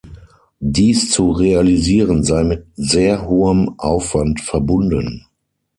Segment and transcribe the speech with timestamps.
[0.65, 5.27] Dies zu realisieren sei mit sehr hohem Aufwand verbunden.